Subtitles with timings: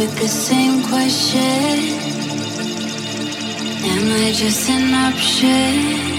[0.00, 1.40] with the same question.
[3.92, 6.09] Am I just an option?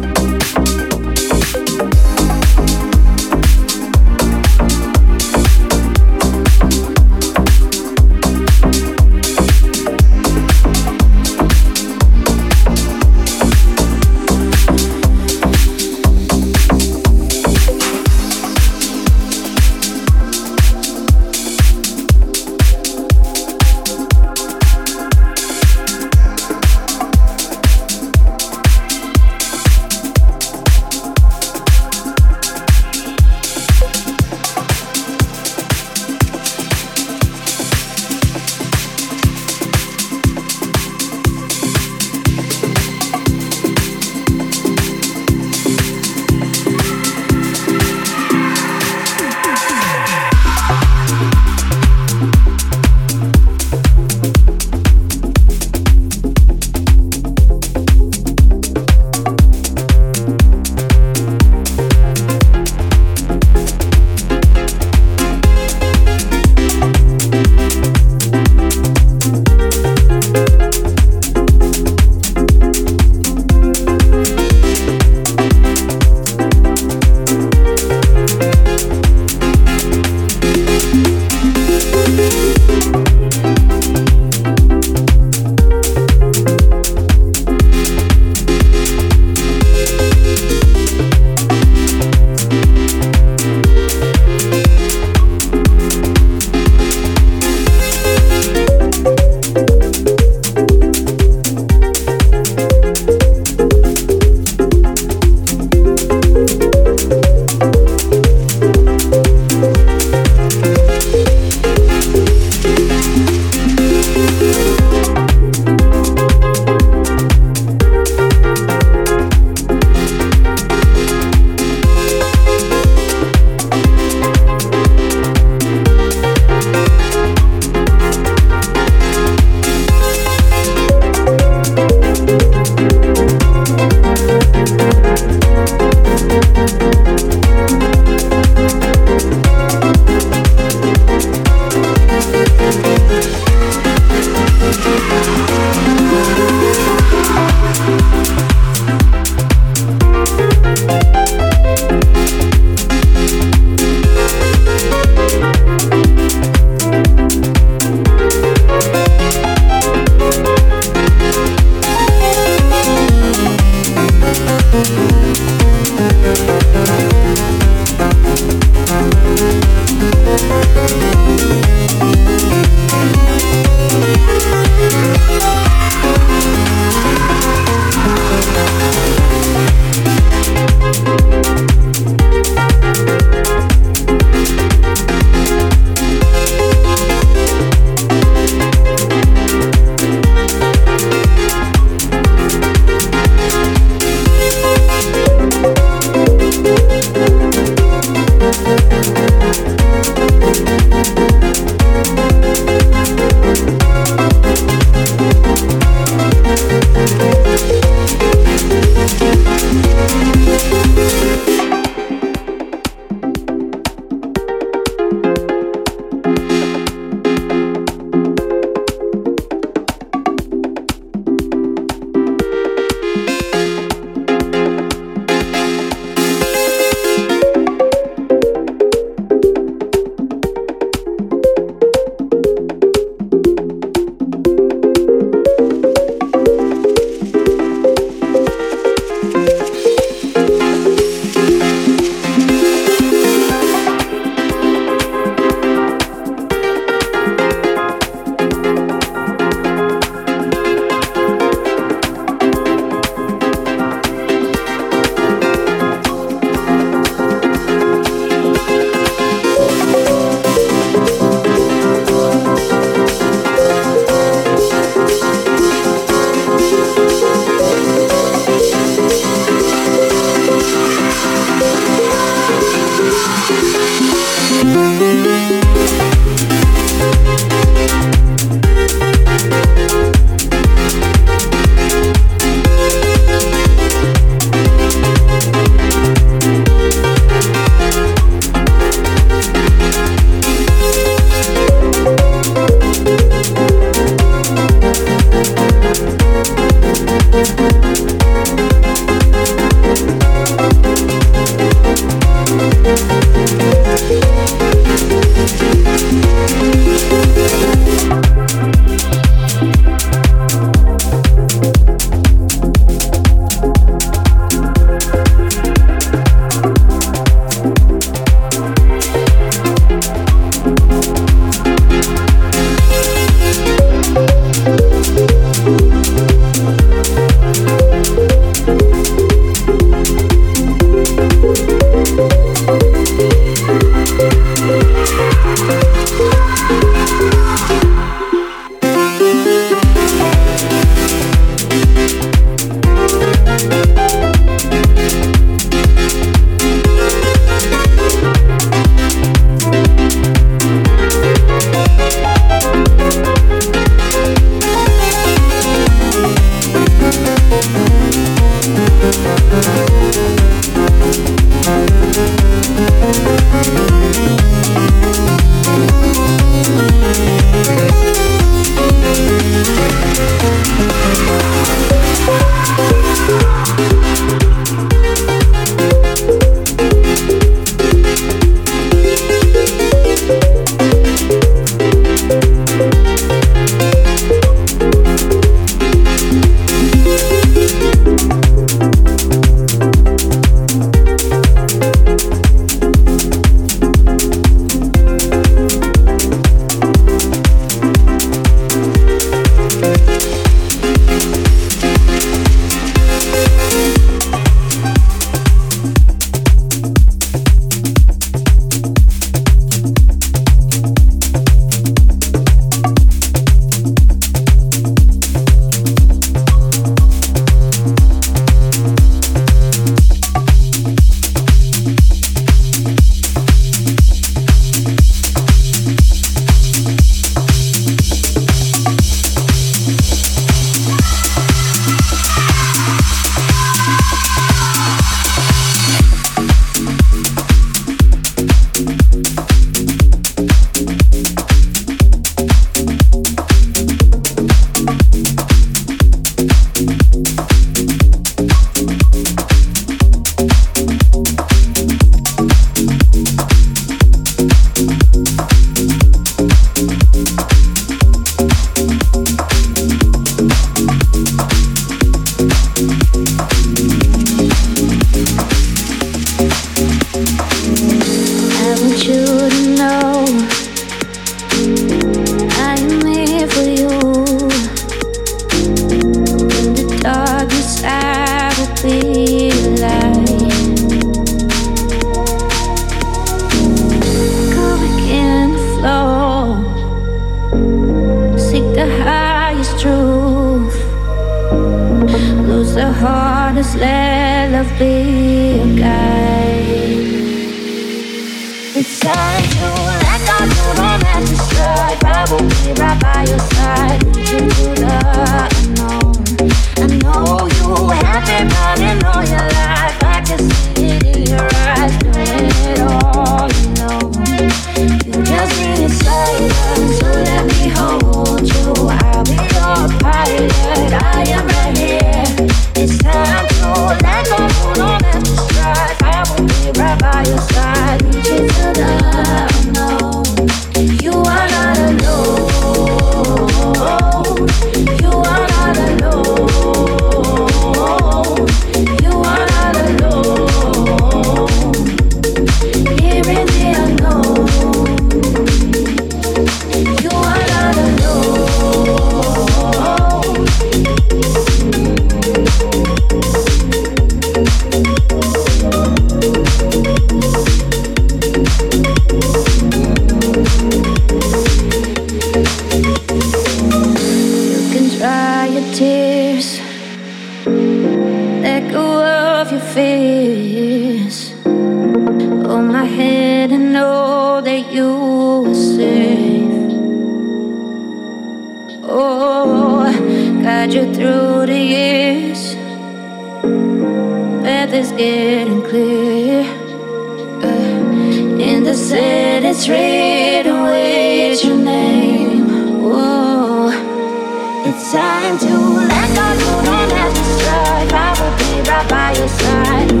[594.73, 596.27] it's time to let go.
[596.31, 597.97] You don't have to struggle.
[597.97, 600.00] I will be right by your side.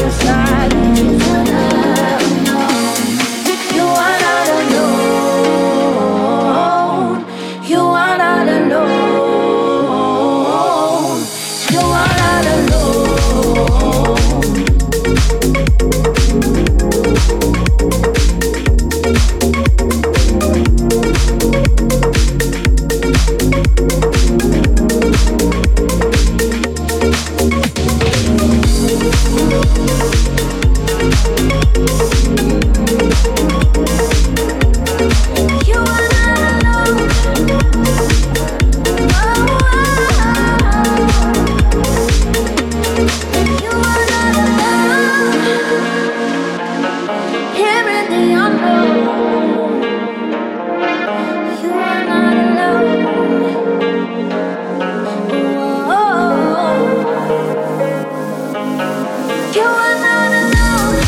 [0.00, 1.57] inside.